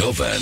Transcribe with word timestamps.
Jovem 0.00 0.40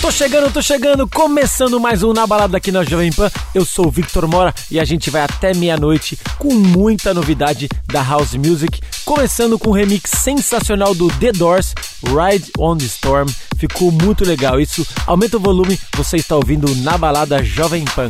Tô 0.00 0.10
chegando, 0.10 0.52
tô 0.52 0.60
chegando, 0.60 1.06
começando 1.08 1.78
mais 1.78 2.02
um 2.02 2.12
Na 2.12 2.26
Balada 2.26 2.56
aqui 2.56 2.72
na 2.72 2.82
Jovem 2.82 3.12
Pan. 3.12 3.30
Eu 3.54 3.64
sou 3.64 3.86
o 3.86 3.90
Victor 3.92 4.26
Mora 4.26 4.52
e 4.68 4.80
a 4.80 4.84
gente 4.84 5.08
vai 5.08 5.22
até 5.22 5.54
meia-noite 5.54 6.18
com 6.36 6.52
muita 6.52 7.14
novidade 7.14 7.68
da 7.86 8.02
House 8.02 8.34
Music. 8.34 8.80
Começando 9.04 9.56
com 9.56 9.70
um 9.70 9.72
remix 9.72 10.10
sensacional 10.10 10.96
do 10.96 11.06
The 11.20 11.30
Doors, 11.30 11.74
Ride 12.02 12.50
on 12.58 12.76
the 12.76 12.86
Storm. 12.86 13.28
Ficou 13.56 13.92
muito 13.92 14.26
legal 14.26 14.60
isso. 14.60 14.84
Aumenta 15.06 15.36
o 15.36 15.40
volume, 15.40 15.78
você 15.96 16.16
está 16.16 16.34
ouvindo 16.34 16.74
Na 16.82 16.98
Balada 16.98 17.40
Jovem 17.40 17.84
Pan. 17.84 18.08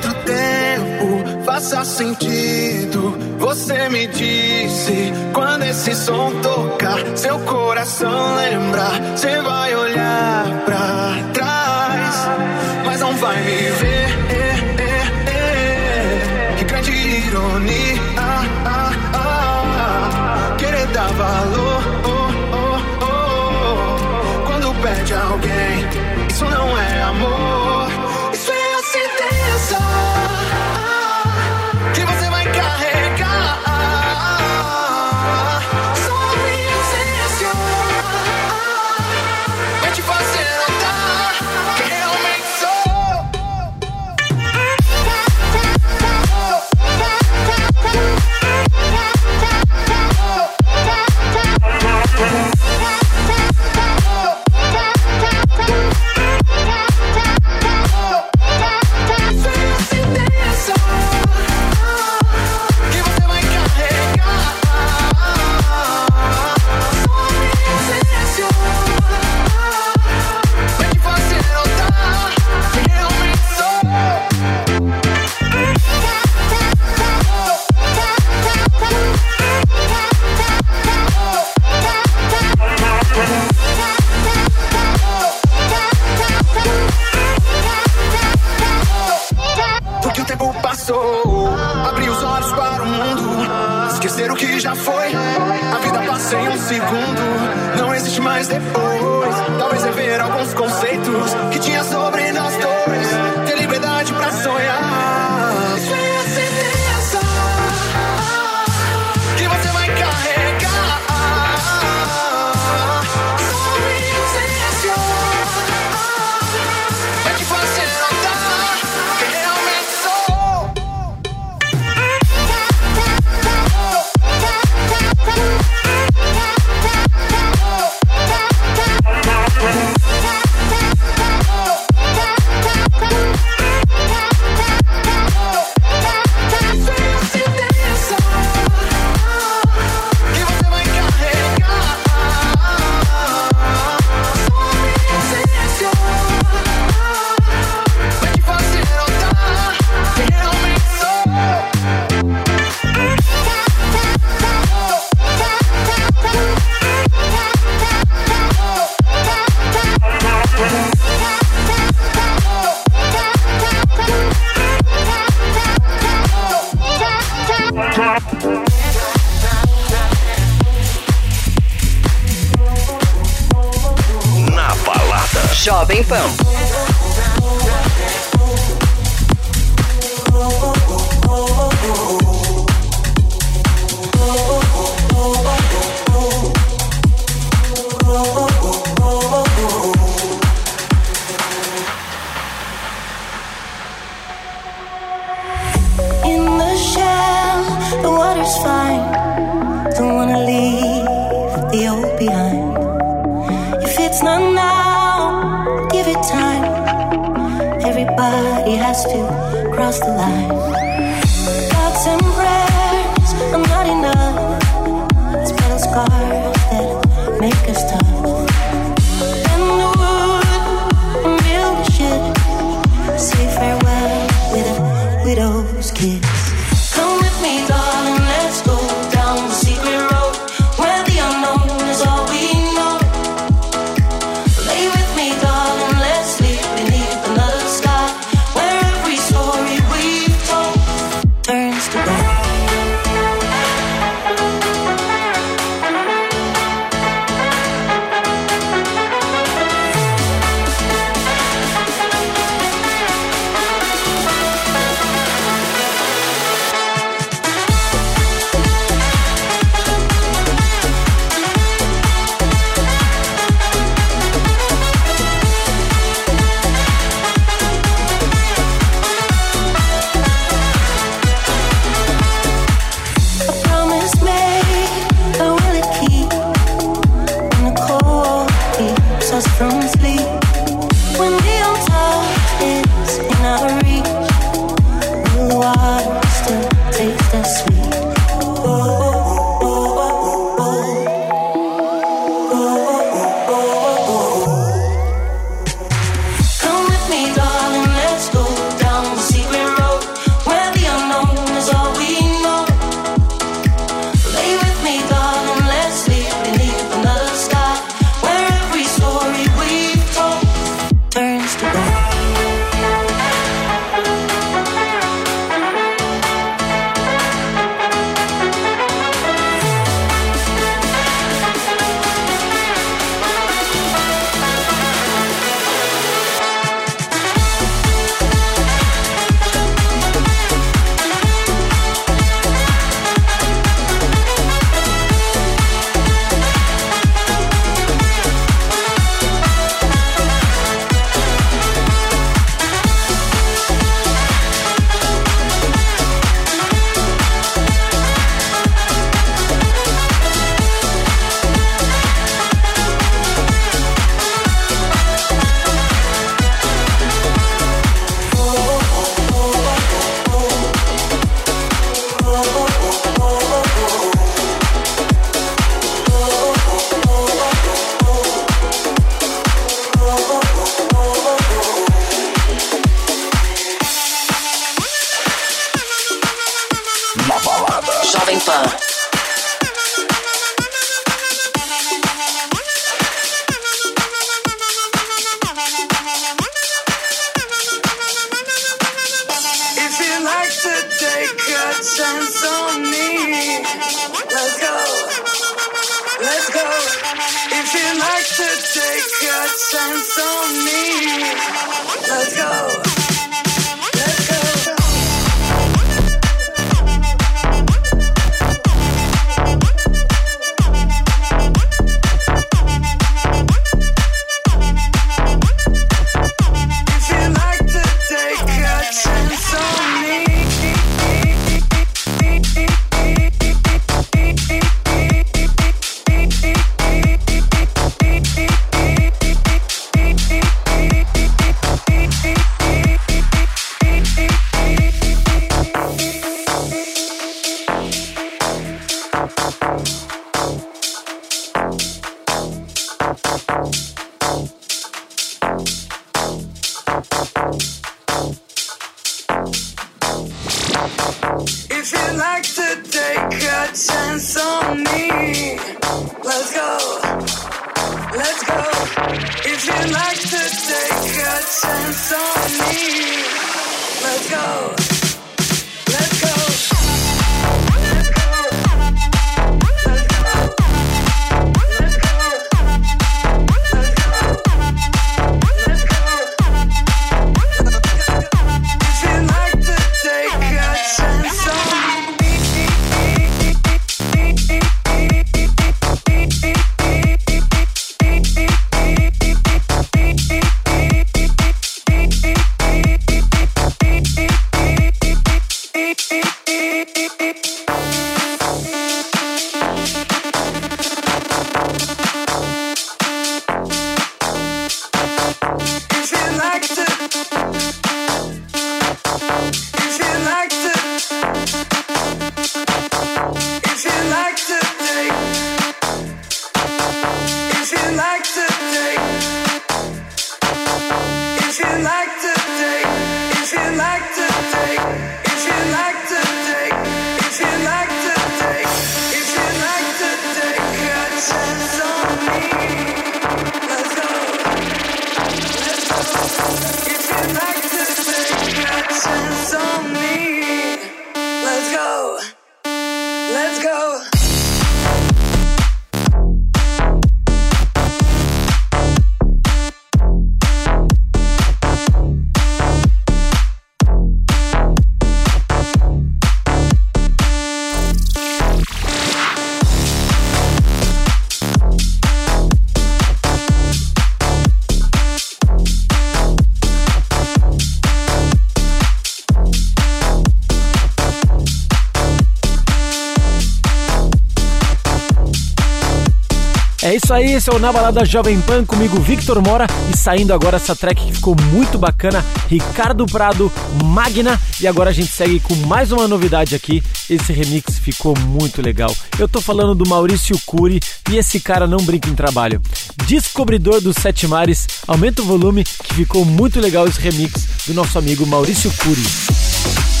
É 576.91 576.95
isso 576.97 577.13
aí, 577.13 577.31
esse 577.31 577.49
é 577.49 577.53
o 577.53 577.57
Na 577.57 577.71
Balada 577.71 578.03
Jovem 578.03 578.41
Pan 578.41 578.65
comigo, 578.65 578.99
Victor 578.99 579.41
Mora, 579.41 579.65
e 579.89 579.95
saindo 579.95 580.33
agora 580.33 580.57
essa 580.57 580.75
track 580.75 581.05
que 581.05 581.13
ficou 581.13 581.37
muito 581.49 581.77
bacana, 581.77 582.21
Ricardo 582.49 583.05
Prado, 583.05 583.49
Magna, 583.81 584.37
e 584.59 584.67
agora 584.67 584.89
a 584.89 584.93
gente 584.93 585.09
segue 585.09 585.39
com 585.39 585.55
mais 585.67 585.93
uma 585.93 586.05
novidade 586.05 586.53
aqui, 586.53 586.83
esse 587.09 587.31
remix 587.31 587.79
ficou 587.79 588.13
muito 588.19 588.61
legal. 588.61 588.93
Eu 589.17 589.29
tô 589.29 589.39
falando 589.39 589.73
do 589.73 589.89
Maurício 589.89 590.37
Cury, 590.45 590.81
e 591.09 591.15
esse 591.15 591.39
cara 591.39 591.65
não 591.65 591.79
brinca 591.79 592.09
em 592.09 592.13
trabalho. 592.13 592.61
Descobridor 593.07 593.79
dos 593.79 593.95
Sete 593.95 594.27
Mares, 594.27 594.67
aumenta 594.85 595.21
o 595.21 595.25
volume, 595.25 595.63
que 595.63 595.93
ficou 595.93 596.25
muito 596.25 596.59
legal 596.59 596.85
esse 596.89 596.99
remix 596.99 597.47
do 597.67 597.73
nosso 597.73 597.97
amigo 597.97 598.27
Maurício 598.27 598.69
Cury. 598.83 600.00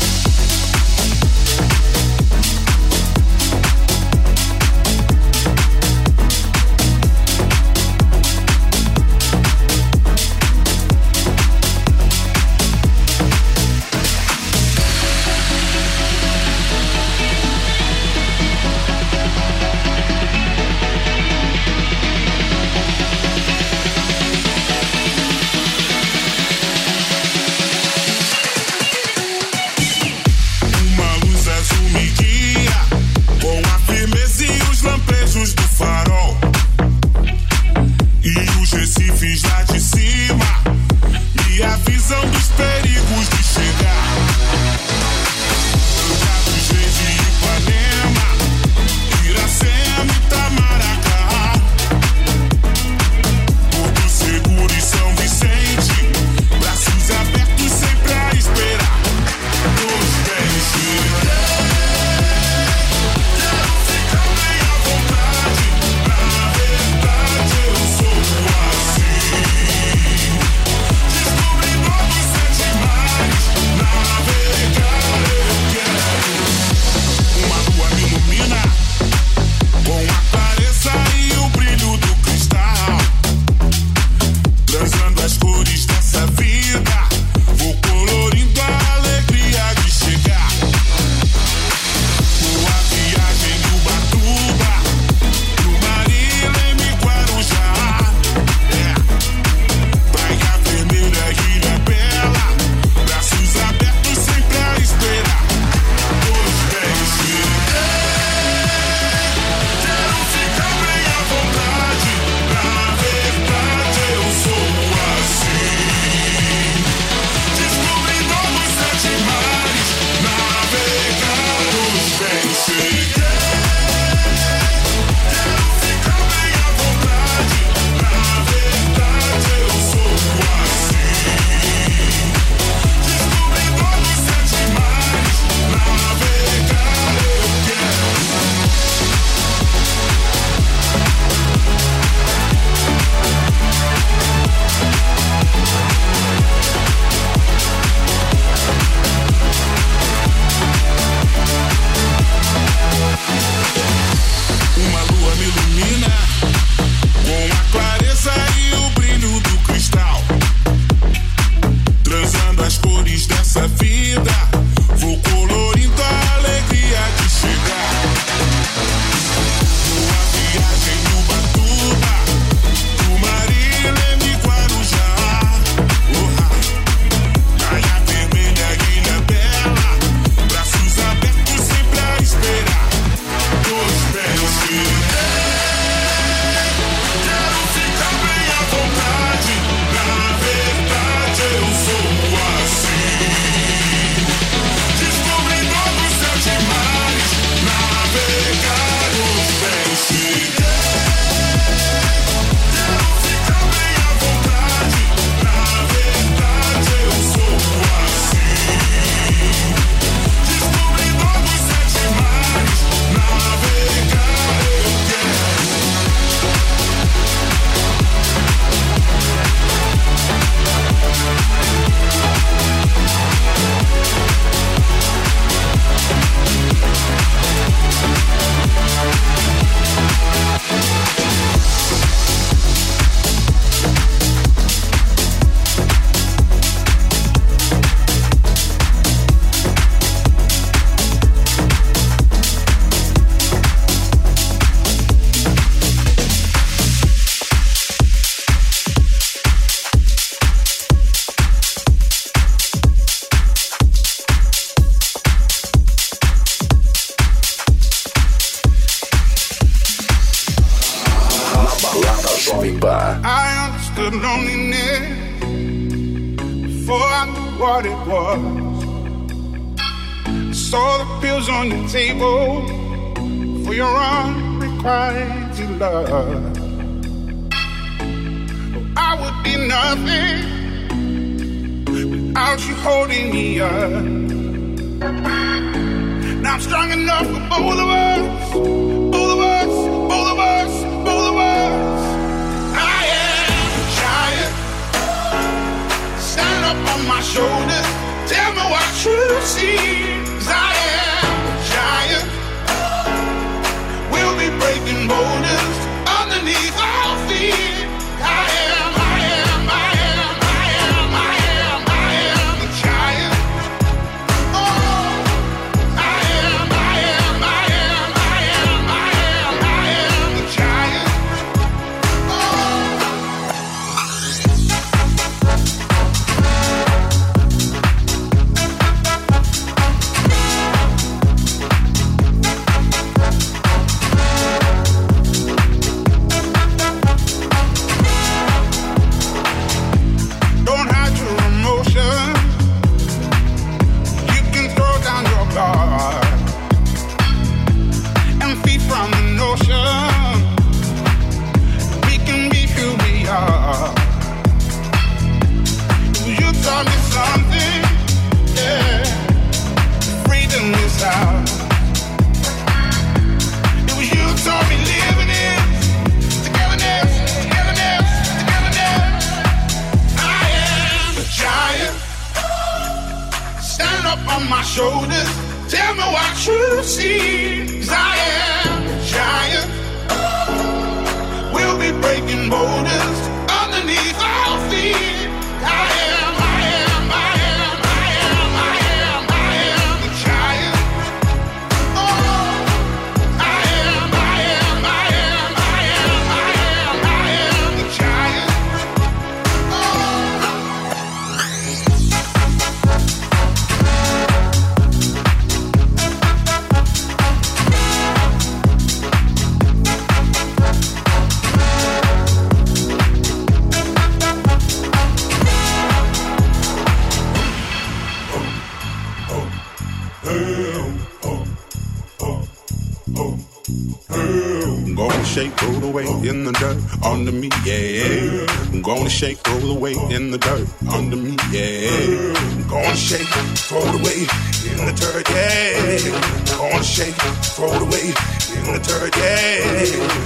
I'm 424.09 424.95
Gonna 424.95 425.23
shake, 425.23 425.63
all 425.63 425.79
the 425.79 425.87
weight 425.87 426.09
in 426.27 426.43
the 426.43 426.51
dirt 426.51 426.77
under 427.03 427.31
me, 427.31 427.49
yeah. 427.65 428.45
I'm 428.71 428.81
Gonna 428.81 429.09
shake, 429.09 429.39
all 429.49 429.59
the 429.59 429.73
weight 429.73 429.97
in 430.11 430.31
the 430.31 430.37
dirt 430.37 430.67
under 430.91 431.15
me, 431.15 431.37
yeah. 431.51 431.89
I'm 432.35 432.67
Gonna 432.67 432.95
shake, 432.95 433.31
all 433.71 433.85
the 433.95 434.01
weight 434.03 434.29
in 434.67 434.85
the 434.85 434.93
dirt, 434.93 435.29
yeah. 435.29 436.11
I'm 436.51 436.71
Gonna 436.71 436.83
shake, 436.83 437.17
all 437.59 437.79
the 437.79 437.85
weight 437.85 438.15
in 438.55 438.63
the 438.73 438.79
dirt, 438.83 439.15
yeah. 439.15 439.63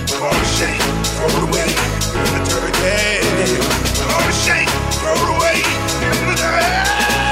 I'm 0.09 0.19
Gonna 0.19 0.45
shake, 0.57 0.81
all 1.21 1.35
the 1.41 1.47
weight 1.53 1.77
in 2.17 2.29
the 2.33 2.41
dirt, 2.49 2.75
yeah. 2.81 3.21
I'm 4.01 4.09
Gonna 4.09 4.33
shake, 4.45 4.71
all 5.05 5.21
the 5.21 5.37
weight 5.41 5.65
in 6.01 6.17
the 6.29 6.35
dirt. 6.41 7.24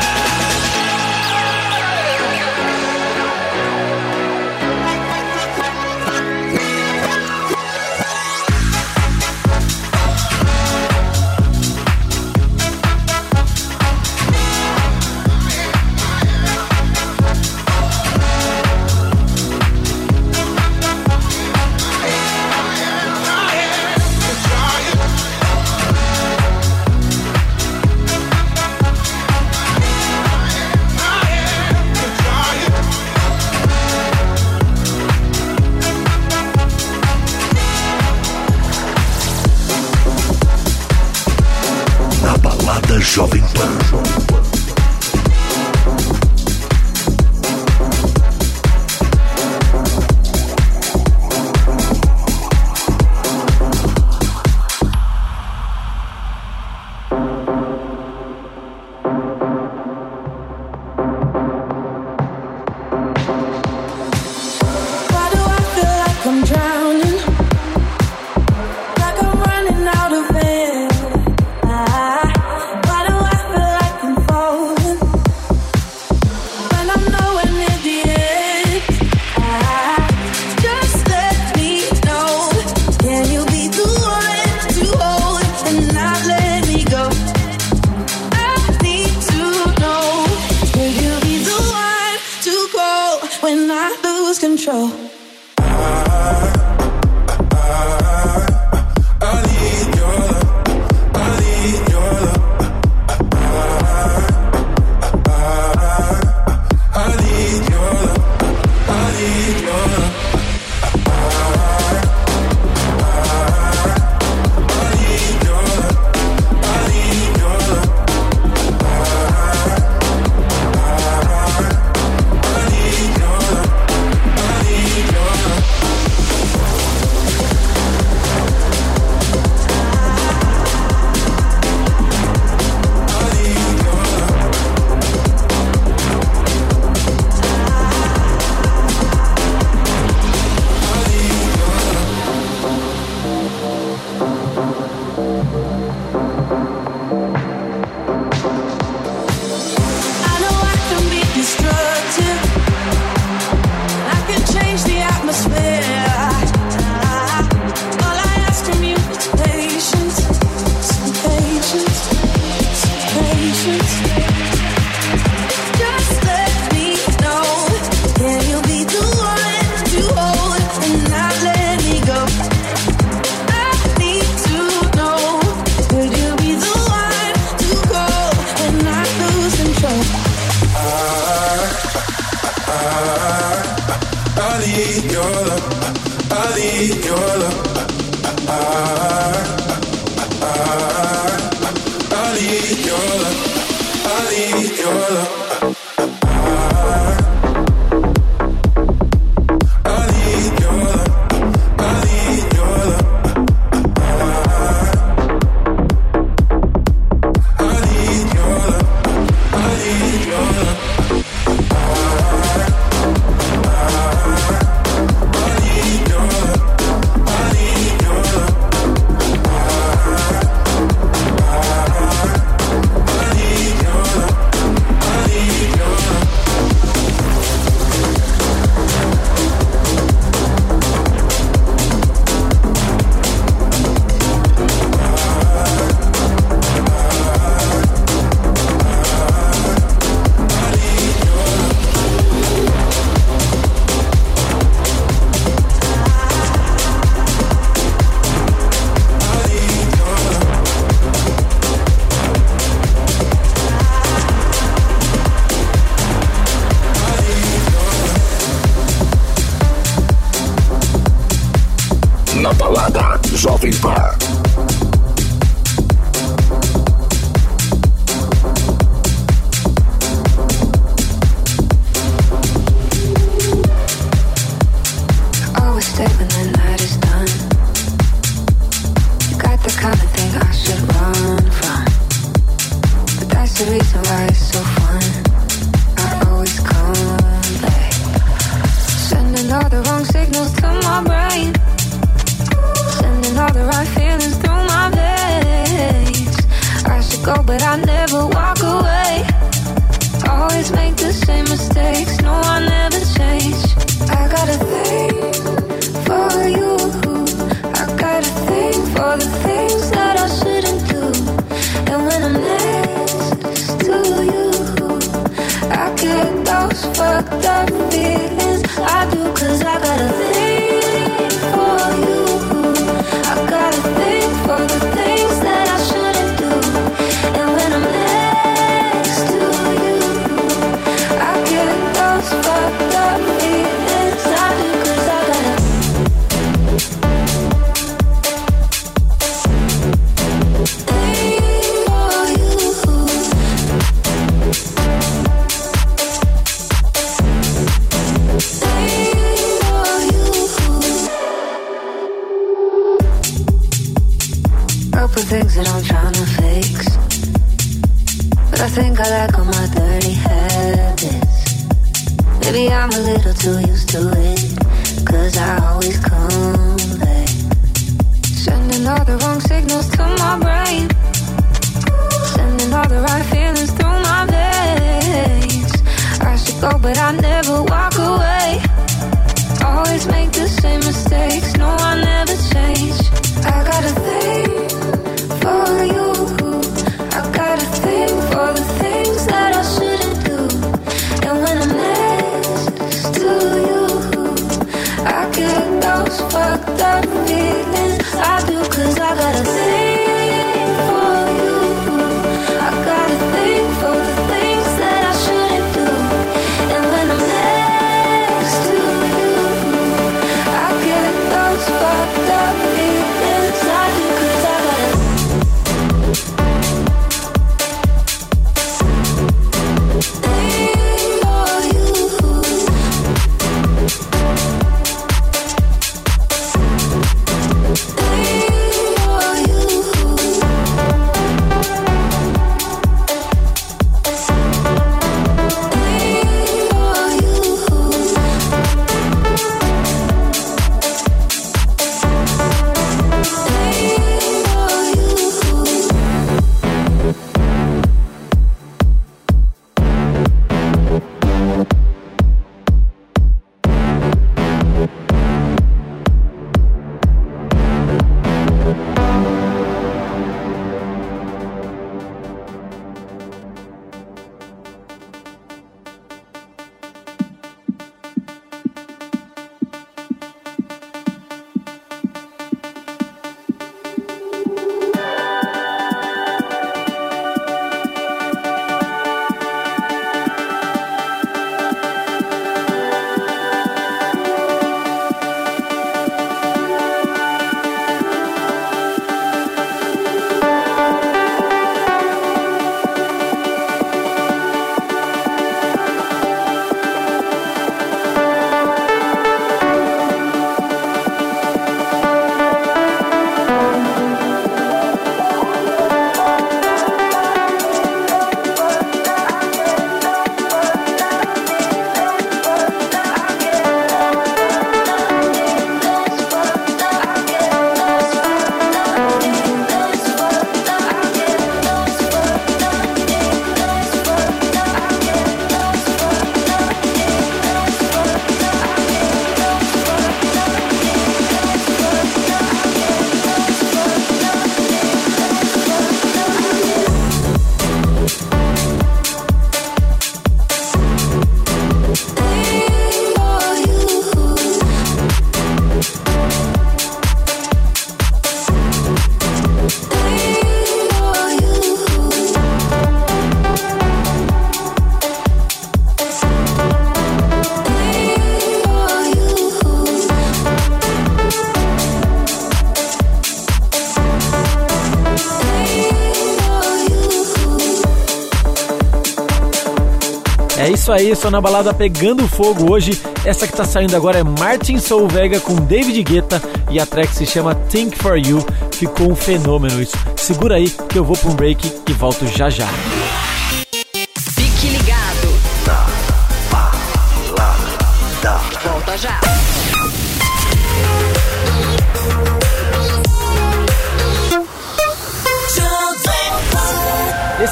Isso 570.84 570.92
aí, 570.92 571.16
só 571.16 571.32
na 571.32 571.40
balada 571.40 571.74
pegando 571.74 572.28
fogo 572.28 572.70
hoje. 572.70 573.02
Essa 573.24 573.48
que 573.48 573.56
tá 573.56 573.64
saindo 573.64 573.96
agora 573.96 574.20
é 574.20 574.24
Martin 574.24 574.80
Solveig 574.80 575.40
com 575.40 575.56
David 575.56 576.04
Guetta 576.04 576.42
e 576.70 576.78
a 576.78 576.86
track 576.86 577.16
se 577.16 577.26
chama 577.26 577.56
Think 577.56 577.98
For 577.98 578.18
You. 578.18 578.46
Ficou 578.70 579.10
um 579.10 579.16
fenômeno 579.16 579.82
isso. 579.82 579.96
Segura 580.18 580.56
aí 580.56 580.70
que 580.70 581.00
eu 581.00 581.06
vou 581.06 581.16
pra 581.16 581.30
um 581.30 581.36
break 581.36 581.72
e 581.88 581.94
volto 581.94 582.28
já 582.28 582.50
já. 582.50 582.68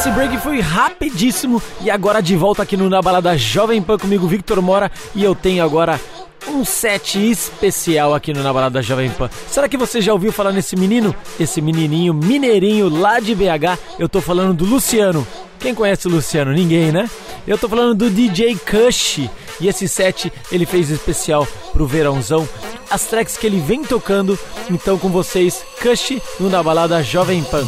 Esse 0.02 0.10
break 0.10 0.40
foi 0.40 0.60
rapidíssimo 0.60 1.62
e 1.80 1.92
agora 1.92 2.24
de 2.24 2.36
volta 2.36 2.64
aqui 2.64 2.76
no 2.76 2.90
Na 2.90 3.04
Balada 3.04 3.38
Jovem 3.38 3.80
Pan 3.84 4.00
comigo, 4.00 4.28
Victor 4.28 4.60
Mora, 4.60 4.92
e 5.14 5.24
eu 5.24 5.36
tenho 5.36 5.64
agora 5.64 6.02
um 6.48 6.66
set 6.66 7.20
especial 7.20 8.16
aqui 8.16 8.34
no 8.34 8.42
Na 8.42 8.52
Balada 8.52 8.82
Jovem 8.82 9.12
Pan. 9.12 9.30
Será 9.48 9.70
que 9.70 9.78
você 9.78 10.02
já 10.02 10.12
ouviu 10.12 10.32
falar 10.32 10.54
nesse 10.54 10.76
menino? 10.76 11.14
Esse 11.40 11.62
menininho 11.62 12.16
mineirinho 12.16 12.90
lá 12.90 13.20
de 13.20 13.36
BH, 13.36 13.78
eu 14.00 14.10
tô 14.10 14.22
falando 14.22 14.56
do 14.56 14.66
Luciano. 14.66 15.26
Quem 15.60 15.76
conhece 15.76 16.08
o 16.08 16.10
Luciano? 16.12 16.52
Ninguém, 16.52 16.92
né? 16.92 17.08
Eu 17.46 17.56
tô 17.56 17.70
falando 17.70 17.94
do 17.94 18.10
DJ 18.10 18.56
Kush. 18.56 19.30
E 19.60 19.68
esse 19.68 19.88
set 19.88 20.34
ele 20.52 20.66
fez 20.66 20.90
especial 20.90 21.48
pro 21.72 21.86
verãozão. 21.86 22.50
As 22.90 23.04
tracks 23.04 23.38
que 23.38 23.46
ele 23.46 23.60
vem 23.60 23.84
tocando. 23.84 24.36
Então 24.68 24.98
com 24.98 25.10
vocês, 25.10 25.64
Kush 25.80 26.20
no 26.40 26.50
Na 26.50 26.64
Balada 26.64 27.04
Jovem 27.04 27.44
Pan. 27.44 27.68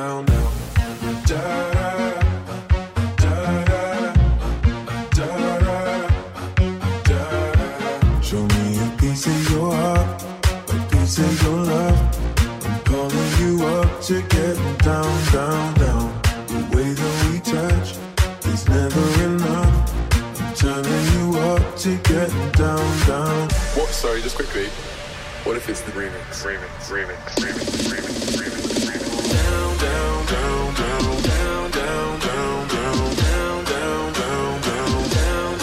remix, 25.93 26.45
remix, 26.45 26.89
remix, 26.89 27.35
remix, 27.35 27.67
remix, 27.91 28.15
remix, 28.39 28.63
remix. 28.87 29.31
Down, 29.31 29.77
down, 29.77 30.25
down, 30.25 30.73
down, 30.73 31.21
down, 31.21 31.71
down, 31.71 32.19
down, 32.19 32.41
down, 32.41 33.11
down, 33.11 33.41
down, 33.41 34.61
down, 34.61 35.11
down, 35.11 35.31
down, 35.31 35.57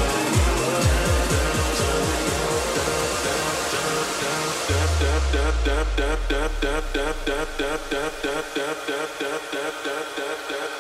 Dap 4.69 4.91
dap 5.01 5.33
dap 5.33 5.55
dap 5.55 5.65
dap 5.65 6.29
dap 6.35 6.63
dap 6.63 6.85
dap 6.95 7.15
dap 7.15 7.55
dap 7.55 8.15
dap 8.15 8.55
dap 8.55 8.85
dap 8.85 9.11
dap 9.25 10.17
dap 10.17 10.39
dap 10.49 10.74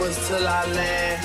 hours 0.00 0.28
till 0.28 0.46
I 0.46 0.64
land. 0.66 1.24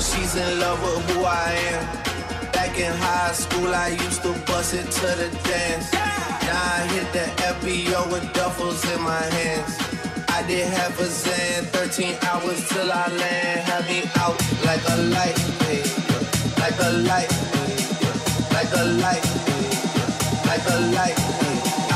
She's 0.00 0.34
in 0.36 0.60
love 0.60 0.80
with 0.82 1.10
who 1.10 1.24
I 1.24 1.52
am. 1.70 2.52
Back 2.52 2.78
in 2.78 2.92
high 2.92 3.32
school, 3.32 3.68
I 3.74 3.88
used 3.88 4.22
to 4.22 4.32
bust 4.46 4.74
it 4.74 4.90
to 4.90 5.06
the 5.20 5.28
dance. 5.44 5.92
Now 5.92 6.76
I 6.76 6.86
hit 6.94 7.12
the 7.12 7.26
FBO 7.52 8.12
with 8.12 8.24
duffels 8.34 8.82
in 8.94 9.02
my 9.02 9.24
hands. 9.38 9.72
I 10.28 10.42
did 10.46 10.66
half 10.68 10.98
a 11.00 11.06
zan, 11.06 11.64
13 11.64 12.16
hours 12.22 12.68
till 12.68 12.90
I 12.90 13.08
land. 13.08 13.60
Had 13.68 13.84
me 13.88 14.02
out 14.16 14.36
like 14.64 14.84
a 14.88 14.96
light, 15.14 15.36
babe. 15.60 15.86
like 16.62 16.78
a 16.80 16.90
light, 17.08 17.30
babe. 17.52 17.88
like 18.56 18.72
a 18.72 18.84
light, 19.02 19.24
babe. 19.46 19.76
like 20.48 20.66
a 20.74 20.78
light, 20.96 21.18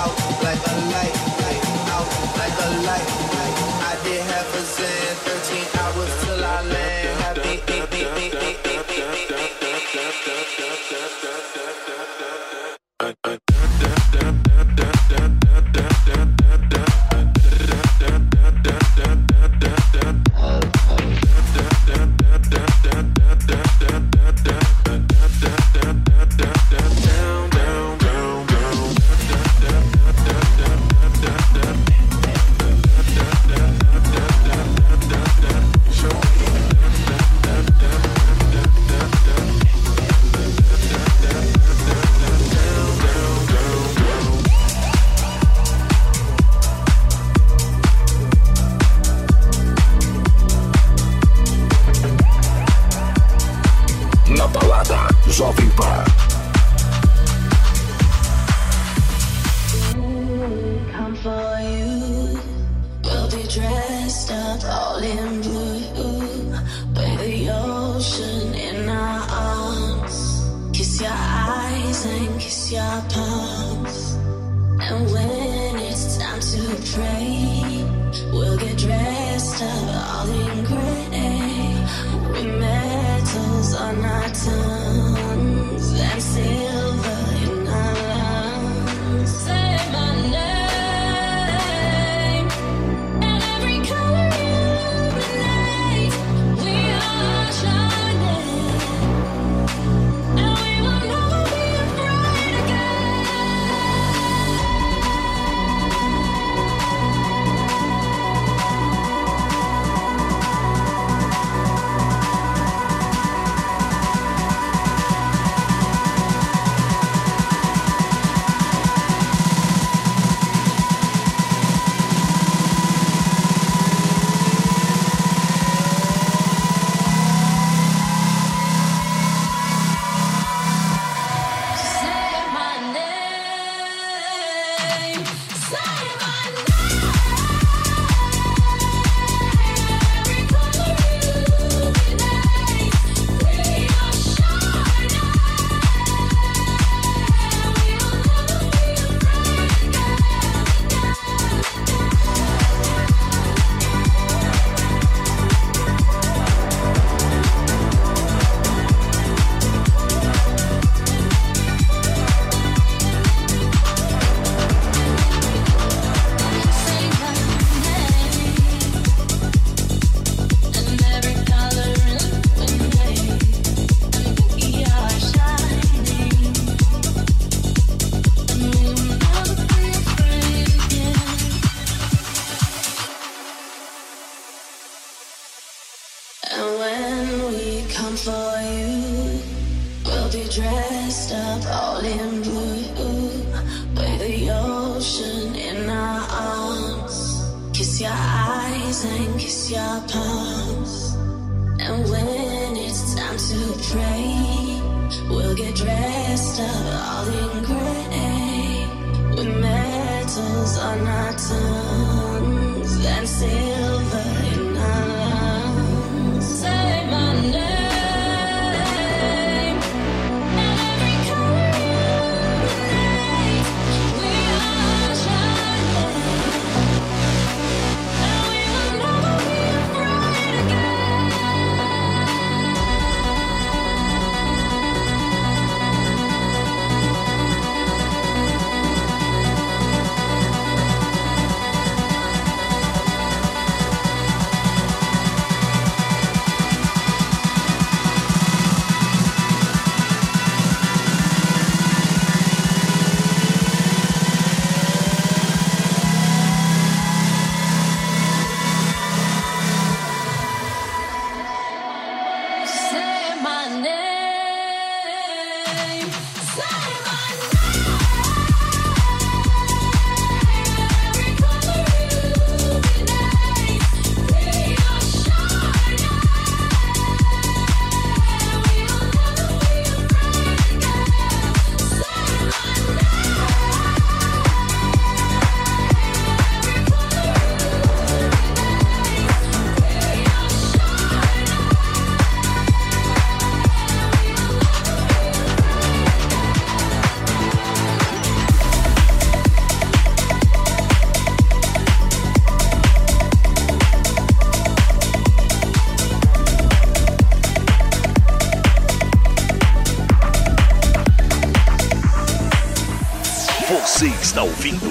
out 0.00 0.16
like 0.44 0.62
a 0.70 0.76
light, 0.92 1.16
out 1.94 2.08
like 2.40 2.58
a 2.66 2.70
light 2.86 3.29
guilty. 5.30 5.79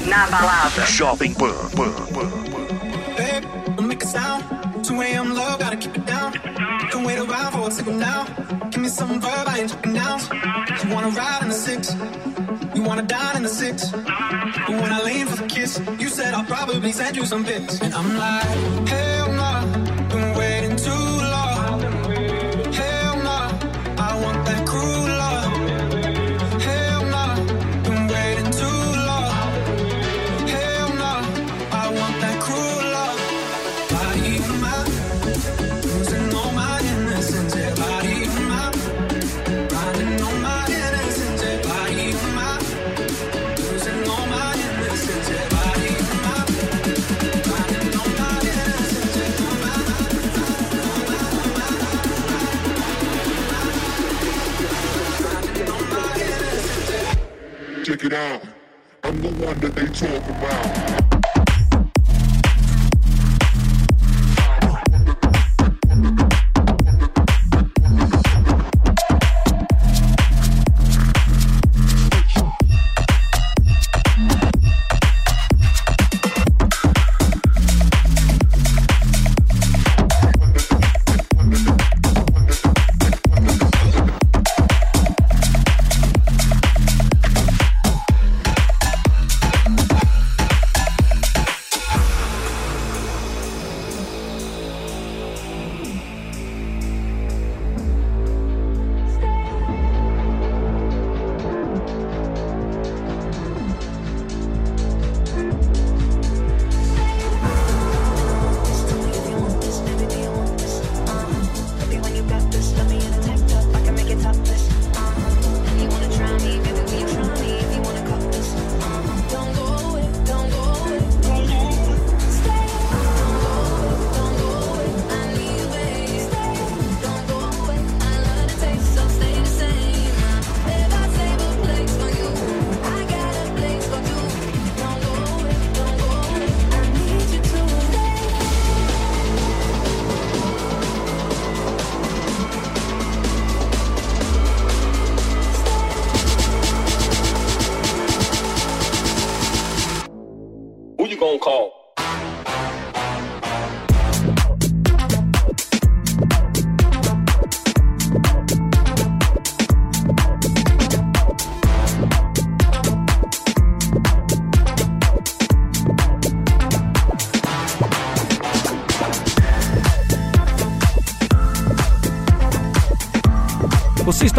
Na 0.10 0.26
balada. 0.28 0.84
Jovem 0.98 1.34
Pan. 1.36 1.54
Pan, 1.78 1.94
Pan, 1.94 2.30
Pan. 2.52 3.16
Babe, 3.16 3.46
I'll 3.78 3.84
make 3.84 4.04
a 4.04 4.08
sound. 4.08 4.44
2 4.84 5.02
a.m. 5.02 5.36
low, 5.36 5.56
gotta 5.58 5.78
keep 5.78 5.96
it 5.96 6.06
down. 6.06 6.34
Don't 6.92 7.04
wait 7.04 7.20
around 7.20 7.52
for 7.52 7.68
a 7.68 7.72
signal 7.72 7.96
now. 7.96 8.26
Give 8.72 8.82
me 8.82 8.90
some 8.90 9.22
verb, 9.22 9.48
I 9.48 9.60
ain't 9.60 9.70
talking 9.70 9.94
down. 9.94 10.20
You 10.84 10.94
wanna 10.96 11.10
ride 11.10 11.44
in 11.44 11.50
the 11.50 11.54
six? 11.54 11.96
You 12.76 12.82
wanna 12.84 13.04
dine 13.04 13.38
in 13.38 13.44
the 13.44 13.50
six? 13.50 13.92
But 13.92 14.76
when 14.82 14.92
I 14.92 15.02
lean 15.04 15.28
for 15.28 15.44
the 15.44 15.48
kiss, 15.48 15.80
you 16.00 16.08
said 16.10 16.34
I'll 16.34 16.46
probably 16.46 16.92
send 16.92 17.16
you 17.16 17.26
some 17.26 17.44
bits. 17.44 17.80
And 17.82 17.94
I'm 17.94 18.18
like, 18.18 18.88
hell 18.88 19.19
I'm 58.20 59.22
the 59.22 59.30
one 59.46 59.58
that 59.60 59.76
they 59.76 59.88
talk 59.88 60.30
about. 60.30 61.09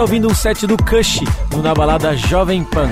Está 0.00 0.06
ouvindo 0.06 0.28
um 0.28 0.34
set 0.34 0.66
do 0.66 0.78
Kush 0.78 1.20
no 1.50 1.60
Na 1.60 1.74
Balada 1.74 2.16
Jovem 2.16 2.64
Pan. 2.64 2.88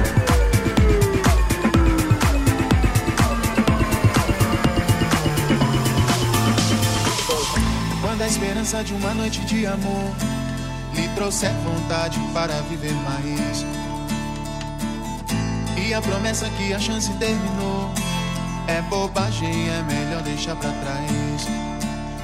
Quando 8.02 8.20
a 8.20 8.26
esperança 8.26 8.84
de 8.84 8.92
uma 8.92 9.14
noite 9.14 9.40
de 9.46 9.66
amor 9.66 10.12
lhe 10.94 11.08
trouxer 11.14 11.50
vontade 11.64 12.20
para 12.34 12.60
viver 12.68 12.92
mais. 12.92 13.64
E 15.78 15.94
a 15.94 16.02
promessa 16.02 16.46
que 16.58 16.74
a 16.74 16.78
chance 16.78 17.10
terminou 17.14 17.90
é 18.66 18.82
bobagem, 18.82 19.70
é 19.70 19.82
melhor 19.82 20.20
deixar 20.24 20.56
pra 20.56 20.70
trás. 20.70 21.48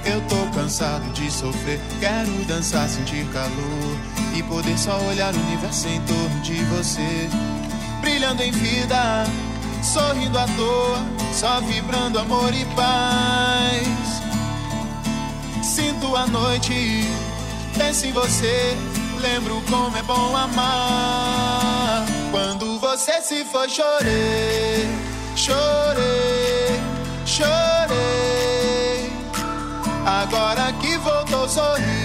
Eu 0.05 0.21
tô 0.29 0.55
cansado 0.55 1.11
de 1.15 1.31
sofrer, 1.31 1.81
quero 2.01 2.45
dançar, 2.45 2.87
sentir 2.87 3.25
calor 3.33 4.14
e 4.35 4.43
poder 4.43 4.77
só 4.77 4.99
olhar 5.03 5.33
o 5.33 5.39
universo 5.39 5.89
em 5.89 6.01
torno 6.03 6.41
de 6.41 6.57
você, 6.65 7.29
brilhando 8.01 8.43
em 8.43 8.51
vida, 8.51 9.25
sorrindo 9.83 10.39
à 10.39 10.47
toa, 10.47 10.99
só 11.33 11.61
vibrando 11.61 12.19
amor 12.19 12.53
e 12.53 12.65
paz. 12.75 14.23
Sinto 15.63 16.17
a 16.17 16.27
noite, 16.27 17.09
penso 17.79 18.07
em 18.07 18.13
você, 18.13 18.77
lembro 19.21 19.63
como 19.71 19.97
é 19.97 20.03
bom 20.03 20.37
amar. 20.37 22.05
Quando 22.31 22.79
você 22.81 23.23
se 23.23 23.45
foi, 23.45 23.69
chorei, 23.69 24.89
chorei, 25.37 26.81
chorei. 27.25 28.35
Agora 30.05 30.73
que 30.81 30.99
voltou, 30.99 31.49
sorri, 31.49 32.04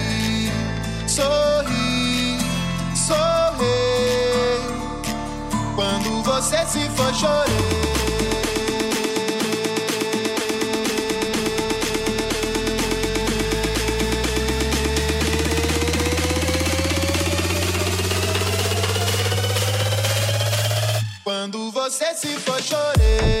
você 6.40 6.56
se 6.66 6.88
foi, 6.96 7.12
chorei. 7.12 7.54
Quando 21.22 21.70
você 21.72 22.14
se 22.14 22.28
chorei, 22.38 22.62
chorei, 22.62 23.40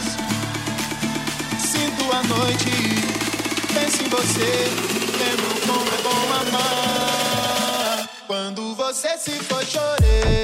Sinto 2.11 2.13
a 2.13 2.23
noite, 2.23 2.69
penso 3.73 4.03
em 4.03 4.09
você, 4.09 4.67
lembro 5.17 5.49
como 5.65 5.87
é 5.87 6.01
bom 6.01 6.33
amar. 6.41 8.09
Quando 8.27 8.75
você 8.75 9.17
se 9.17 9.31
chorei, 9.31 9.65
chorei, 9.65 10.43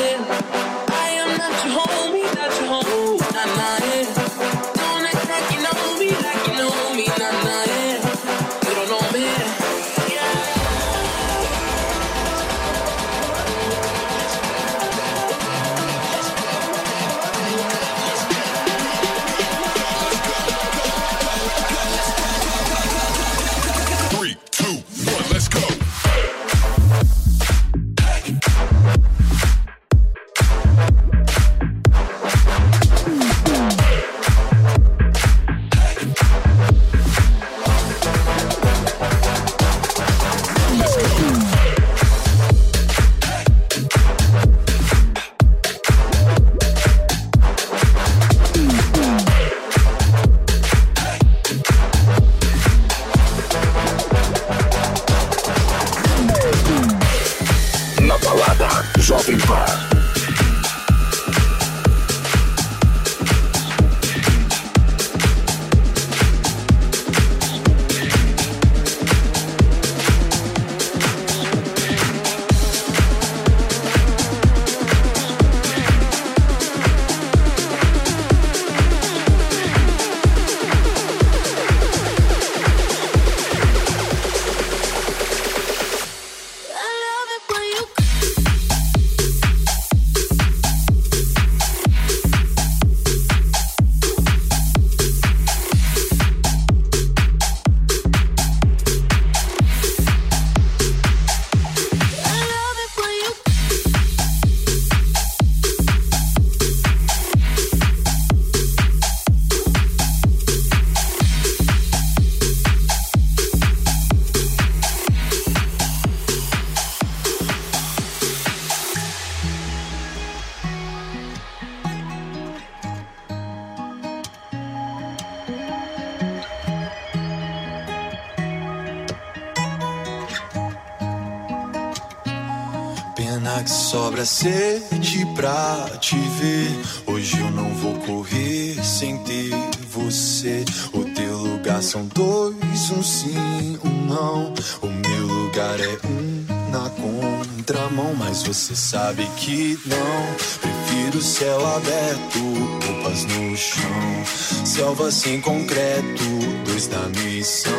Mas 148.15 148.43
você 148.43 148.75
sabe 148.75 149.25
que 149.37 149.79
não. 149.85 150.35
Prefiro 150.59 151.21
céu 151.21 151.65
aberto, 151.75 152.39
roupas 152.85 153.25
no 153.25 153.57
chão, 153.57 154.25
selva 154.65 155.11
sem 155.11 155.41
concreto, 155.41 156.23
dois 156.65 156.87
da 156.87 157.07
missão. 157.19 157.71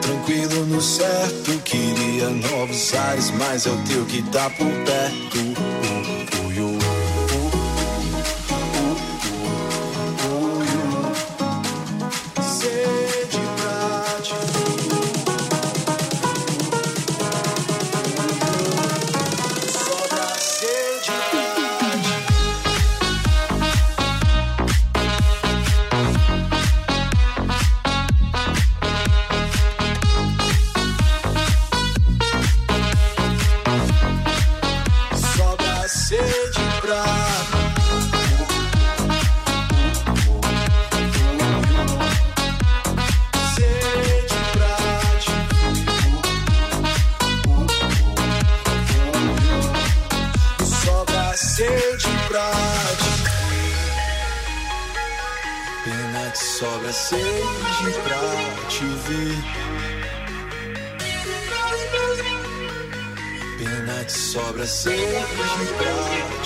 Tranquilo 0.00 0.66
no 0.66 0.80
certo, 0.80 1.58
queria 1.64 2.28
novos 2.30 2.94
ares, 2.94 3.30
mas 3.32 3.66
é 3.66 3.70
o 3.70 3.76
teu 3.84 4.04
que 4.06 4.22
tá 4.30 4.50
por 4.50 4.72
perto. 4.84 5.31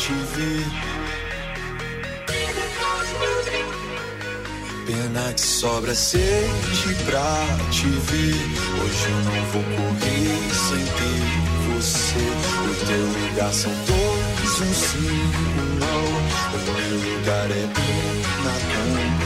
Te 0.06 0.12
ver. 0.12 0.64
Pena 4.86 5.32
que 5.32 5.40
sobra 5.40 5.94
sede 5.96 6.94
pra 7.04 7.46
te 7.70 7.88
ver. 7.88 8.36
Hoje 8.82 9.06
eu 9.10 9.20
não 9.24 9.42
vou 9.50 9.64
correr 9.64 10.54
sem 10.54 10.84
ter 10.84 11.74
você. 11.74 12.24
O 12.62 12.86
teu 12.86 13.04
lugar 13.04 13.52
são 13.52 13.72
dois, 13.86 14.60
um 14.60 14.74
sim, 14.74 15.24
um 15.58 15.68
não. 15.80 16.04
O 16.54 16.58
meu 16.76 16.94
lugar 17.10 17.50
é 17.50 17.64
um 17.64 18.06
na 18.44 18.54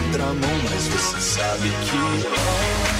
contramão, 0.08 0.58
mas 0.70 0.84
você 0.88 1.20
sabe 1.20 1.68
Som 1.90 2.99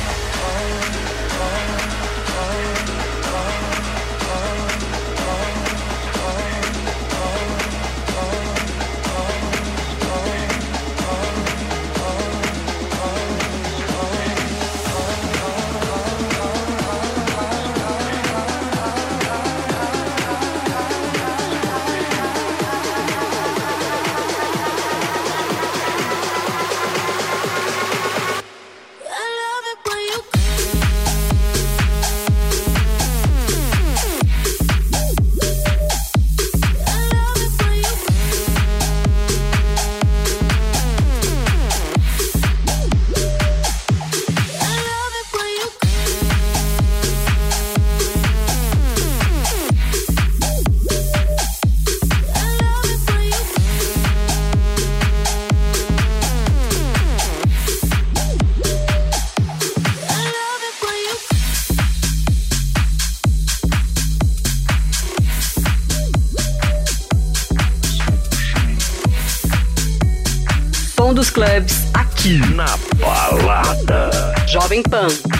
Jovem 74.71 74.85
Pan. 74.85 75.40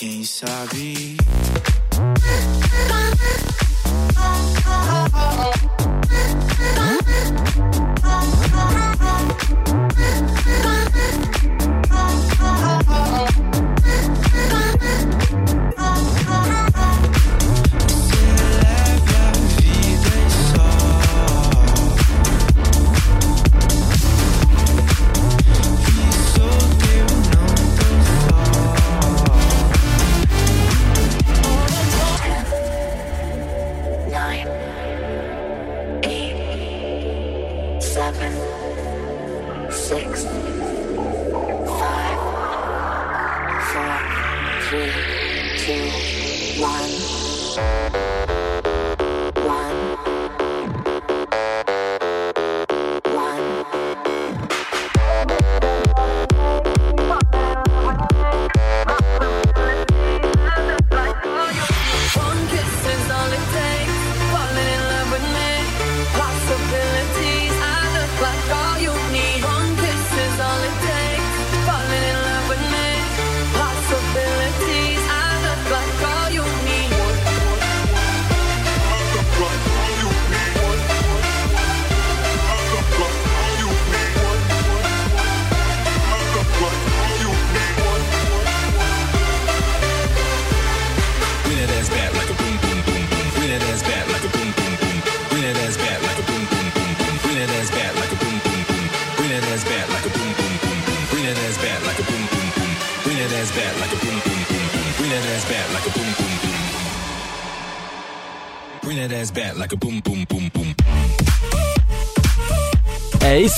Quem 0.00 0.24
sabe. 0.24 1.18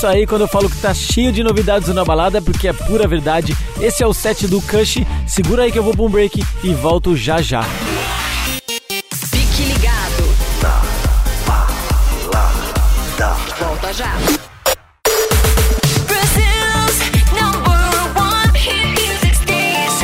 Isso 0.03 0.07
aí, 0.07 0.27
quando 0.27 0.41
eu 0.41 0.49
falo 0.49 0.69
que 0.69 0.75
tá 0.81 0.93
cheio 0.93 1.31
de 1.31 1.41
novidades 1.41 1.87
na 1.87 2.03
balada, 2.03 2.41
porque 2.41 2.67
é 2.67 2.73
pura 2.73 3.07
verdade. 3.07 3.55
Esse 3.79 4.03
é 4.03 4.07
o 4.07 4.13
set 4.13 4.47
do 4.47 4.61
Kush. 4.61 4.97
Segura 5.25 5.63
aí 5.63 5.71
que 5.71 5.79
eu 5.79 5.83
vou 5.83 5.93
pra 5.93 6.03
um 6.03 6.09
break 6.09 6.43
e 6.61 6.73
volto 6.73 7.15
já 7.15 7.41
já. 7.41 7.63
Fique 9.31 9.63
ligado. 9.63 10.23
Volta 13.57 13.93
já. 13.93 14.13
Music 18.51 19.35
station. 19.37 20.03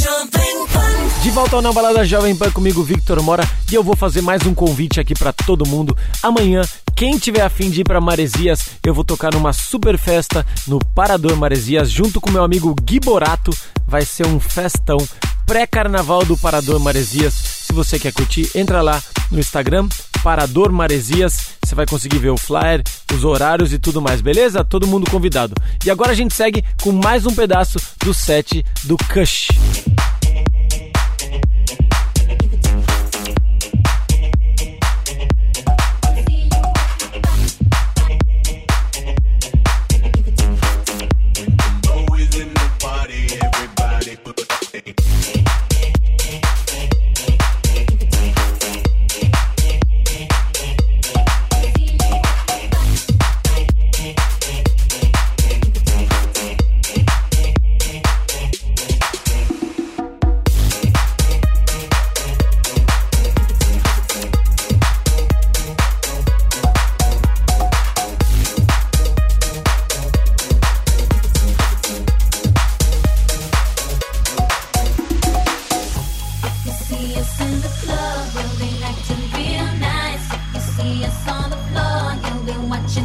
Jovem 0.00 0.66
Pan. 0.66 1.22
De 1.22 1.30
volta 1.30 1.54
ao 1.56 1.62
Na 1.62 1.72
Balada 1.72 2.04
Jovem 2.04 2.34
Pan 2.34 2.50
comigo, 2.50 2.82
Victor 2.82 3.22
Mora, 3.22 3.48
e 3.70 3.74
eu 3.76 3.84
vou 3.84 3.94
fazer 3.94 4.20
mais 4.20 4.44
um 4.44 4.52
convite 4.52 4.98
aqui 4.98 5.14
pra 5.14 5.32
todo 5.32 5.64
mundo. 5.64 5.96
Amanhã, 6.20 6.62
quem 7.02 7.18
tiver 7.18 7.42
afim 7.42 7.68
de 7.68 7.80
ir 7.80 7.84
pra 7.84 8.00
Maresias, 8.00 8.78
eu 8.86 8.94
vou 8.94 9.02
tocar 9.02 9.34
numa 9.34 9.52
super 9.52 9.98
festa 9.98 10.46
no 10.68 10.78
Parador 10.78 11.36
Maresias, 11.36 11.90
junto 11.90 12.20
com 12.20 12.30
meu 12.30 12.44
amigo 12.44 12.72
Gui 12.80 13.00
Borato. 13.00 13.50
Vai 13.88 14.04
ser 14.04 14.24
um 14.24 14.38
festão 14.38 14.98
pré-carnaval 15.44 16.24
do 16.24 16.36
Parador 16.36 16.78
Maresias. 16.78 17.34
Se 17.34 17.72
você 17.72 17.98
quer 17.98 18.12
curtir, 18.12 18.48
entra 18.54 18.82
lá 18.82 19.02
no 19.32 19.40
Instagram, 19.40 19.88
Parador 20.22 20.70
Maresias. 20.70 21.54
Você 21.64 21.74
vai 21.74 21.86
conseguir 21.86 22.18
ver 22.18 22.30
o 22.30 22.38
flyer, 22.38 22.84
os 23.12 23.24
horários 23.24 23.72
e 23.72 23.80
tudo 23.80 24.00
mais, 24.00 24.20
beleza? 24.20 24.62
Todo 24.62 24.86
mundo 24.86 25.10
convidado. 25.10 25.54
E 25.84 25.90
agora 25.90 26.12
a 26.12 26.14
gente 26.14 26.32
segue 26.34 26.64
com 26.80 26.92
mais 26.92 27.26
um 27.26 27.34
pedaço 27.34 27.80
do 27.98 28.14
set 28.14 28.64
do 28.84 28.96
Kush. 29.12 29.48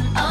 Oh. 0.00 0.27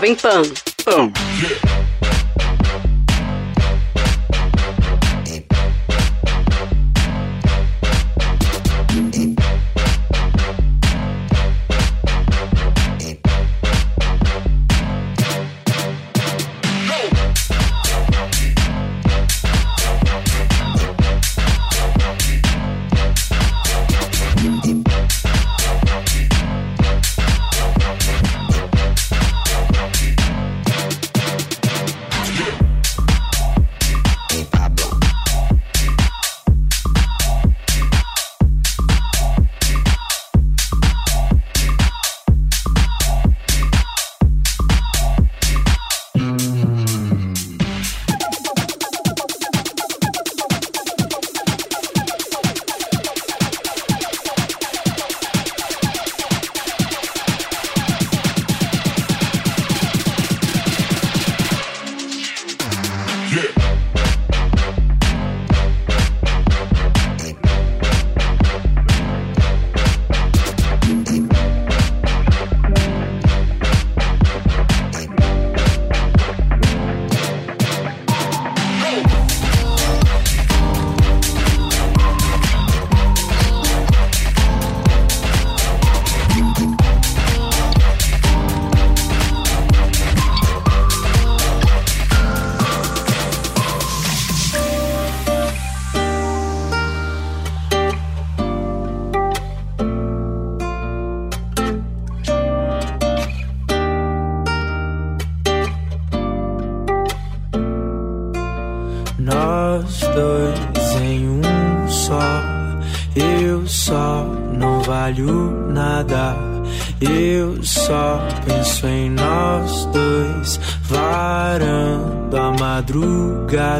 Jovem 0.00 0.16
Pan. 0.16 0.59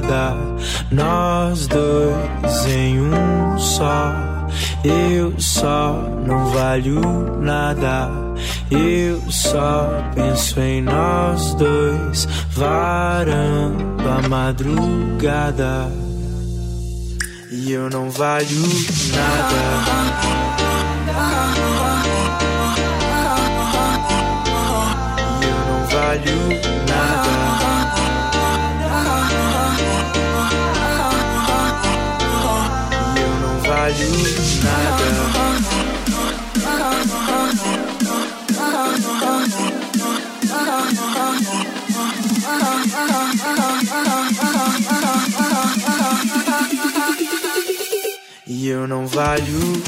nada, 0.00 0.34
nós 0.90 1.66
dois 1.66 2.66
em 2.66 3.00
um 3.00 3.58
só. 3.58 4.14
Eu 4.82 5.34
só 5.38 5.92
não 6.26 6.46
valho 6.46 7.00
nada, 7.40 8.10
eu 8.70 9.20
só 9.30 9.88
penso 10.14 10.58
em 10.60 10.82
nós 10.82 11.54
dois, 11.54 12.26
varando 12.50 14.08
a 14.08 14.28
madrugada. 14.28 15.88
E 17.50 17.72
eu 17.72 17.90
não 17.90 18.10
valho 18.10 18.62
nada. 19.12 19.60
E 25.40 25.44
eu 25.44 25.58
não 25.66 25.86
valho 25.86 26.48
nada. 26.48 26.69
valho 33.80 34.12
nada. 34.62 35.40
E 48.46 48.68
eu 48.68 48.86
não 48.86 49.06
valho 49.06 49.80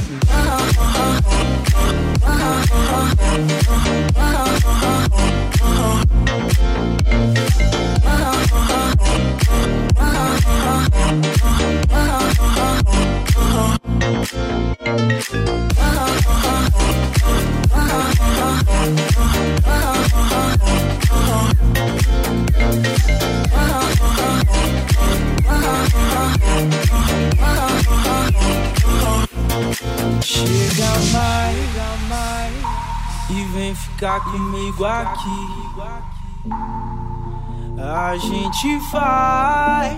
Chega 30.20 30.92
mais 31.12 32.52
e 33.30 33.44
vem 33.54 33.74
ficar 33.74 34.20
comigo 34.20 34.84
aqui. 34.84 35.30
A 37.78 38.14
gente 38.18 38.78
faz 38.90 39.96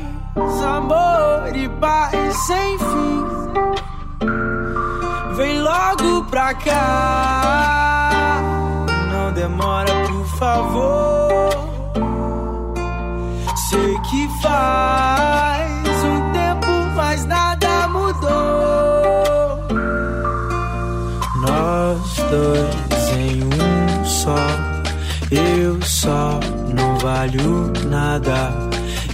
amor 0.62 1.56
e 1.56 1.68
paz 1.68 2.36
sem 2.46 2.78
fim. 2.78 3.24
Vem 5.36 5.60
logo 5.62 6.24
pra 6.26 6.54
cá. 6.54 8.40
Não 9.10 9.32
demora, 9.32 9.92
por 10.06 10.26
favor. 10.38 11.50
Sei 13.68 13.98
que 14.08 14.28
faz 14.40 16.04
um 16.04 16.32
tempo, 16.32 16.70
mas 16.94 17.24
nada 17.26 17.88
mudou. 17.88 19.58
Nós 21.40 22.16
dois 22.30 23.08
em 23.18 23.42
um 23.42 24.04
só. 24.04 24.36
Eu 25.32 25.82
só 25.82 26.38
não 26.72 26.96
valho 26.98 27.72
nada. 27.88 28.52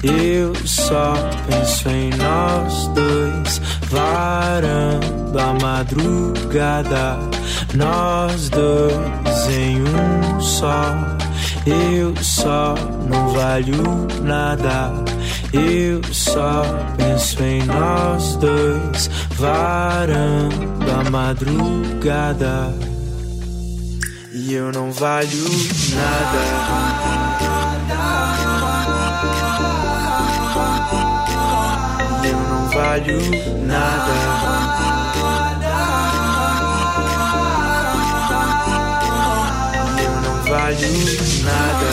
Eu 0.03 0.55
só 0.67 1.15
penso 1.47 1.89
em 1.89 2.11
nós 2.11 2.89
dois 2.89 3.59
varando 3.89 5.20
a 5.39 5.53
madrugada. 5.55 7.19
Nós 7.75 8.49
dois 8.49 9.49
em 9.49 9.83
um 9.83 10.41
só. 10.41 10.95
Eu 11.67 12.15
só 12.23 12.75
não 13.09 13.29
valho 13.29 14.07
nada. 14.23 14.93
Eu 15.53 16.01
só 16.13 16.63
penso 16.97 17.43
em 17.43 17.65
nós 17.65 18.37
dois, 18.37 19.11
varando 19.31 20.91
a 20.91 21.11
madrugada. 21.11 22.73
E 24.33 24.55
eu 24.55 24.71
não 24.73 24.93
valho 24.93 25.45
nada. 25.95 26.91
Eu 32.25 32.39
não 32.39 32.69
valho 32.69 33.67
nada. 33.67 34.90
Valho 40.51 40.91
nada. 41.45 41.91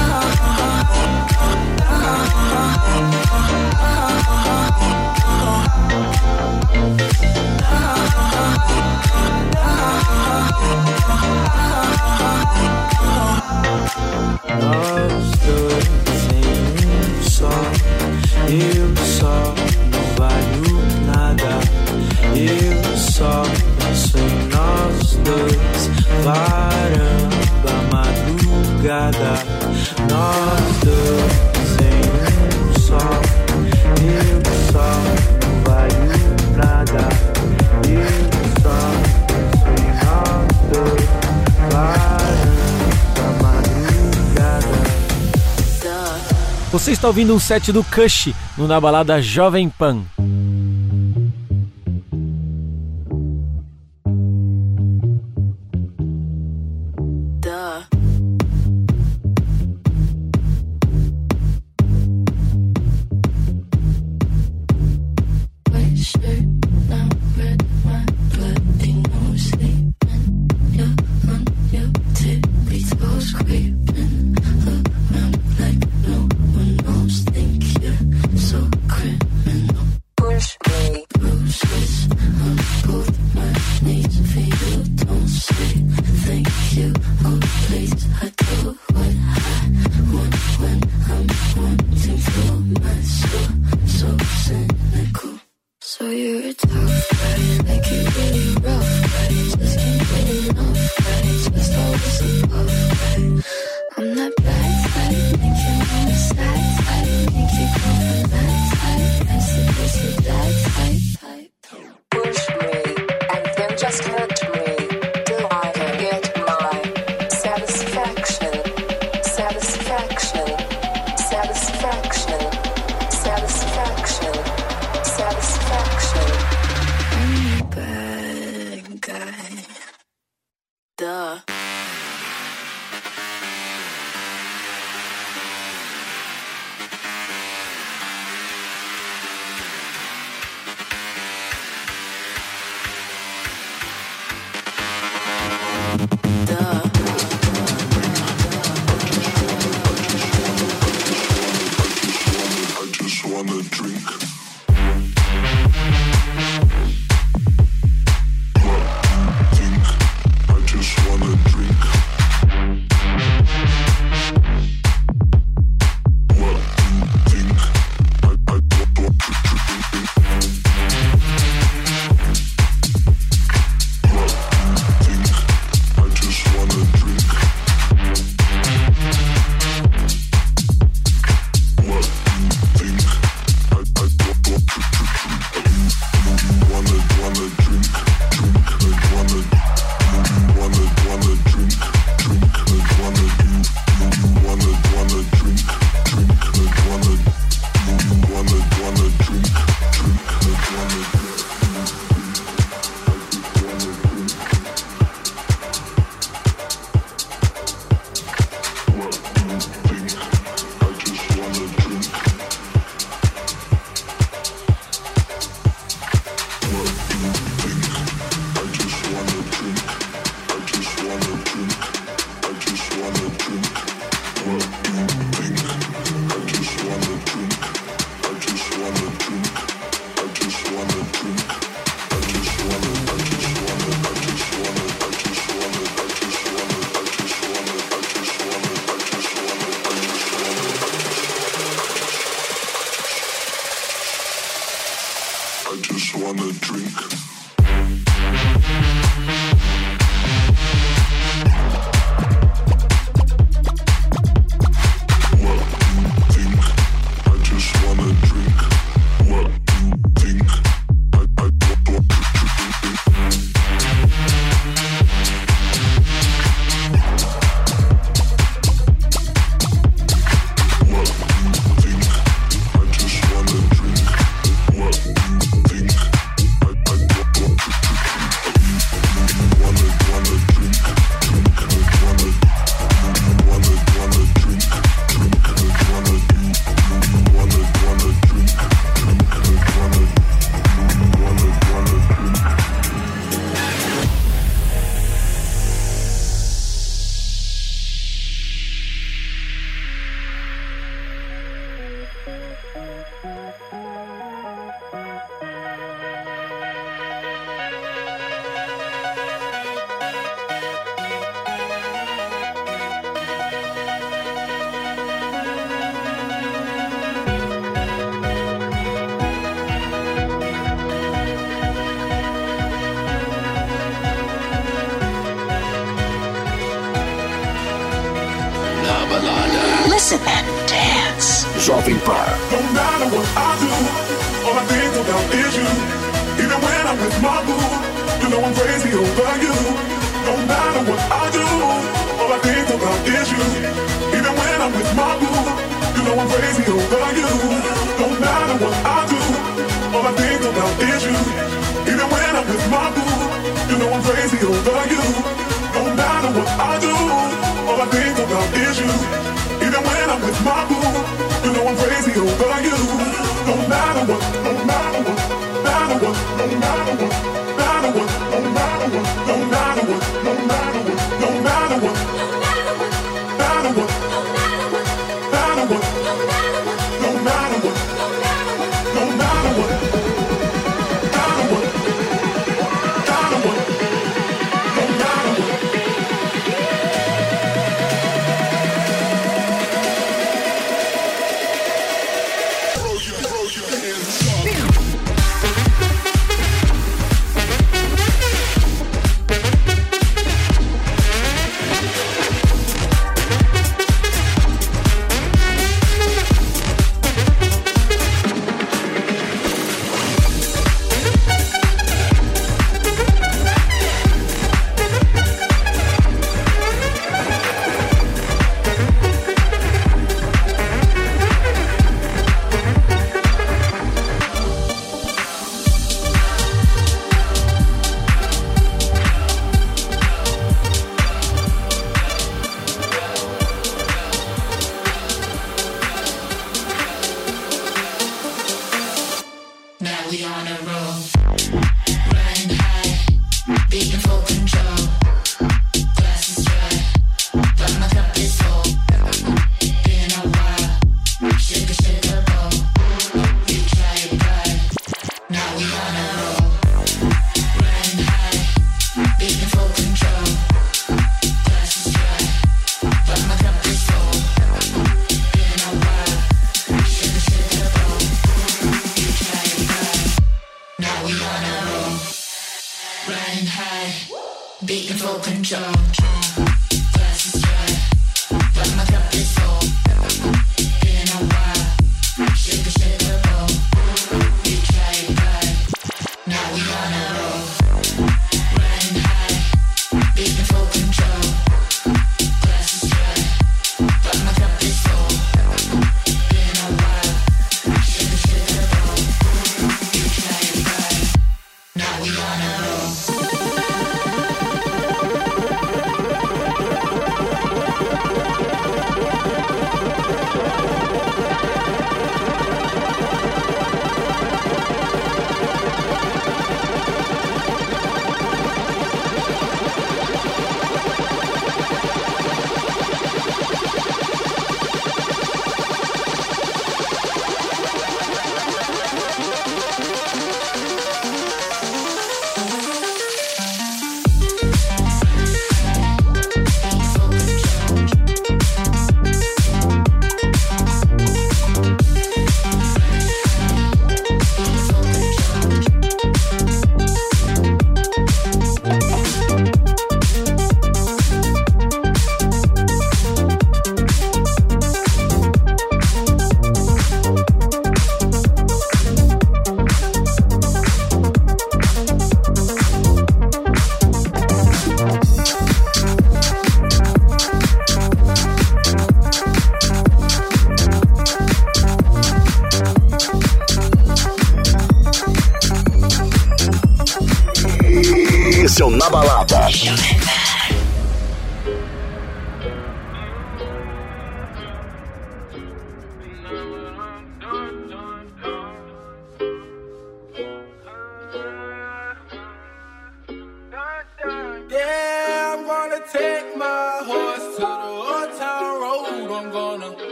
Você 46.84 46.92
está 46.92 47.08
ouvindo 47.08 47.34
um 47.34 47.40
set 47.40 47.72
do 47.72 47.82
Kush 47.82 48.34
no 48.58 48.68
Na 48.68 48.78
Balada 48.78 49.22
Jovem 49.22 49.70
Pan. 49.70 50.04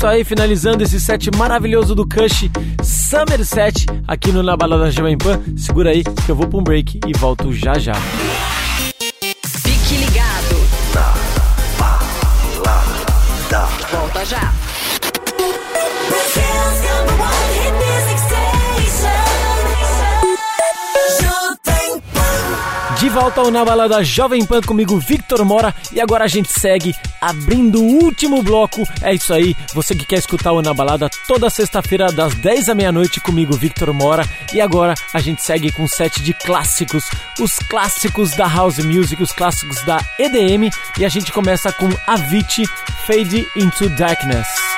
Isso 0.00 0.06
aí, 0.06 0.24
finalizando 0.24 0.82
esse 0.82 0.98
set 0.98 1.30
maravilhoso 1.36 1.94
do 1.94 2.08
Kush 2.08 2.48
Summer 2.82 3.44
Set 3.44 3.84
aqui 4.08 4.32
no 4.32 4.42
Na 4.42 4.56
Balada 4.56 4.90
Jovem 4.90 5.18
Pan. 5.18 5.38
Segura 5.58 5.90
aí 5.90 6.02
que 6.02 6.30
eu 6.30 6.34
vou 6.34 6.48
pra 6.48 6.58
um 6.58 6.62
break 6.62 7.00
e 7.06 7.12
volto 7.18 7.52
já 7.52 7.78
já. 7.78 7.92
Fique 9.44 9.96
ligado. 9.96 10.56
Volta 13.92 14.24
já. 14.24 14.52
De 22.98 23.08
volta 23.10 23.40
ao 23.42 23.50
Na 23.50 23.64
Balada 23.66 24.02
Jovem 24.02 24.46
Pan 24.46 24.62
comigo, 24.62 24.98
Victor 24.98 25.44
Mora. 25.44 25.74
E 25.92 26.00
agora 26.00 26.24
a 26.24 26.28
gente 26.28 26.48
segue 26.58 26.94
abrindo 27.20 27.82
o 27.82 28.02
último 28.02 28.42
bloco. 28.42 28.86
É 29.02 29.14
isso 29.14 29.32
aí, 29.32 29.56
você 29.74 29.94
que 29.94 30.06
quer 30.06 30.18
escutar 30.18 30.52
o 30.52 30.62
Na 30.62 30.72
Balada 30.72 31.10
toda 31.26 31.50
sexta-feira 31.50 32.12
das 32.12 32.34
10 32.34 32.68
à 32.68 32.74
meia-noite 32.74 33.20
comigo, 33.20 33.56
Victor 33.56 33.92
Mora. 33.92 34.26
E 34.52 34.60
agora 34.60 34.94
a 35.12 35.20
gente 35.20 35.42
segue 35.42 35.72
com 35.72 35.84
um 35.84 35.88
set 35.88 36.22
de 36.22 36.32
clássicos, 36.34 37.04
os 37.38 37.58
clássicos 37.58 38.32
da 38.32 38.46
House 38.46 38.78
Music, 38.78 39.22
os 39.22 39.32
clássicos 39.32 39.82
da 39.84 40.00
EDM. 40.18 40.70
E 40.98 41.04
a 41.04 41.08
gente 41.08 41.32
começa 41.32 41.72
com 41.72 41.88
Avicii, 42.06 42.66
Fade 43.06 43.46
Into 43.56 43.88
Darkness. 43.90 44.69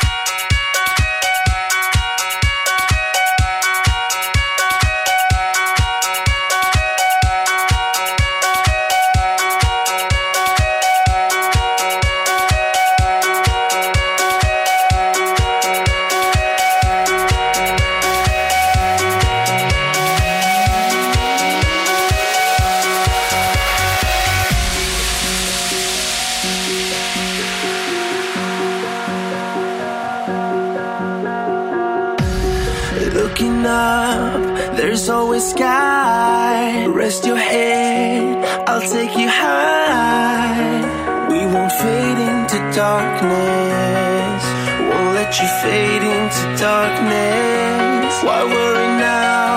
Darkness. 43.69 44.45
Won't 44.89 45.15
let 45.15 45.41
you 45.41 45.49
fade 45.63 46.03
into 46.03 46.63
darkness. 46.63 48.23
Why 48.23 48.45
worry 48.45 48.87
now? 48.99 49.52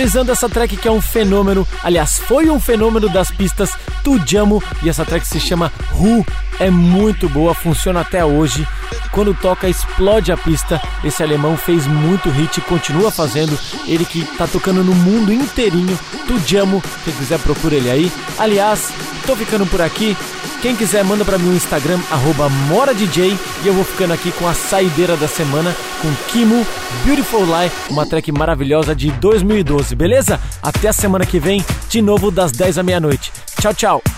Finalizando 0.00 0.32
essa 0.32 0.48
track 0.48 0.78
que 0.78 0.88
é 0.88 0.90
um 0.90 1.02
fenômeno, 1.02 1.68
aliás, 1.84 2.18
foi 2.20 2.48
um 2.48 2.58
fenômeno 2.58 3.06
das 3.06 3.30
pistas 3.30 3.74
Tujamo 4.02 4.62
e 4.82 4.88
essa 4.88 5.04
track 5.04 5.28
se 5.28 5.38
chama 5.38 5.70
Who, 5.92 6.24
é 6.58 6.70
muito 6.70 7.28
boa, 7.28 7.52
funciona 7.52 8.00
até 8.00 8.24
hoje. 8.24 8.66
Quando 9.12 9.34
toca, 9.34 9.68
explode 9.68 10.32
a 10.32 10.38
pista. 10.38 10.80
Esse 11.04 11.22
alemão 11.22 11.54
fez 11.54 11.86
muito 11.86 12.30
hit 12.30 12.56
e 12.56 12.62
continua 12.62 13.10
fazendo. 13.10 13.58
Ele 13.86 14.06
que 14.06 14.24
tá 14.38 14.46
tocando 14.46 14.82
no 14.82 14.94
mundo 14.94 15.34
inteirinho. 15.34 15.98
Tujamo, 16.26 16.82
quem 17.04 17.12
quiser 17.12 17.38
procura 17.38 17.74
ele 17.74 17.90
aí. 17.90 18.10
Aliás, 18.38 18.90
tô 19.26 19.36
ficando 19.36 19.66
por 19.66 19.82
aqui. 19.82 20.16
Quem 20.62 20.74
quiser, 20.74 21.04
manda 21.04 21.26
para 21.26 21.36
mim 21.36 21.50
no 21.50 21.56
Instagram, 21.56 22.00
MoraDJ. 22.68 23.38
E 23.62 23.66
eu 23.66 23.74
vou 23.74 23.84
ficando 23.84 24.14
aqui 24.14 24.32
com 24.32 24.48
a 24.48 24.54
saideira 24.54 25.14
da 25.14 25.28
semana 25.28 25.76
com 26.00 26.14
Kimo, 26.30 26.66
Beautiful 27.04 27.44
Lie, 27.44 27.70
uma 27.90 28.06
track 28.06 28.32
maravilhosa 28.32 28.94
de 28.94 29.10
2012, 29.12 29.94
beleza? 29.94 30.40
Até 30.62 30.88
a 30.88 30.92
semana 30.92 31.26
que 31.26 31.38
vem, 31.38 31.64
de 31.88 32.00
novo 32.00 32.30
das 32.30 32.52
10 32.52 32.78
à 32.78 32.82
meia-noite. 32.82 33.32
Tchau, 33.60 33.74
tchau. 33.74 34.09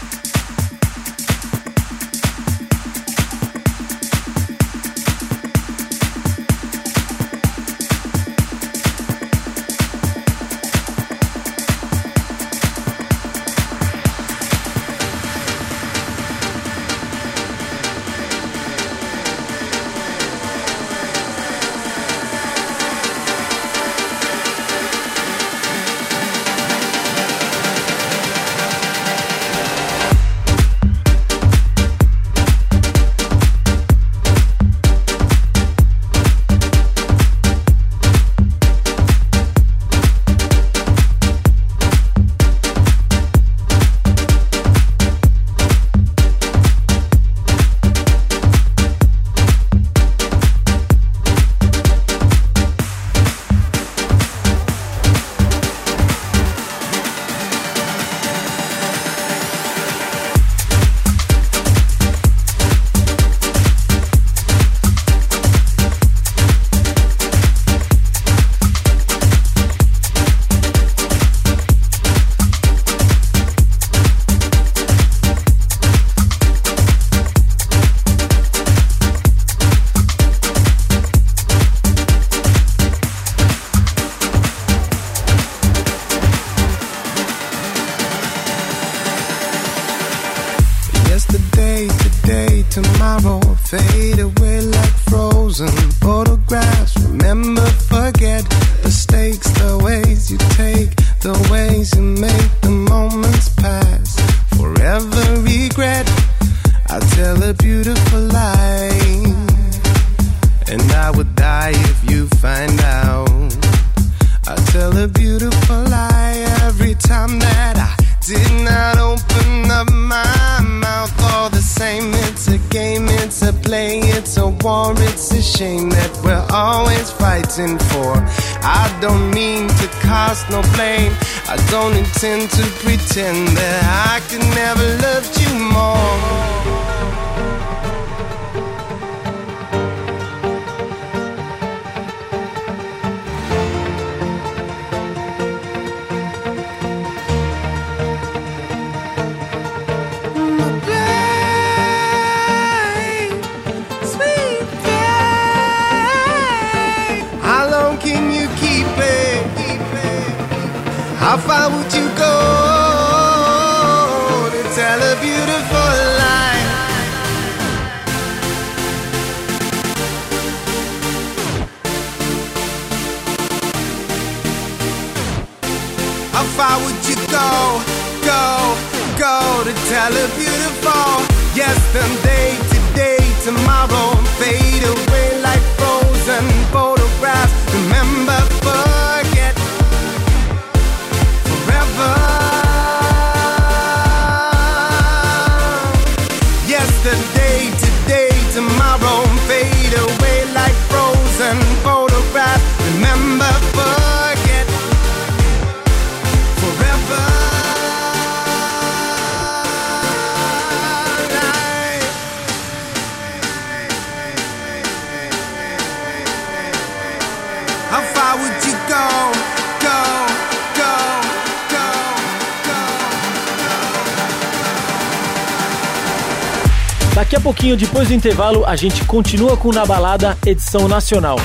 Intervalo, 228.23 228.65
a 228.65 228.77
gente 228.77 229.05
continua 229.05 229.57
com 229.57 229.73
Na 229.73 229.85
Balada, 229.85 230.39
edição 230.47 230.87
nacional. 230.87 231.37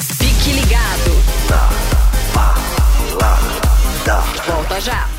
Fique 0.00 0.52
ligado. 0.52 1.10
Volta 4.46 4.80
já. 4.80 5.13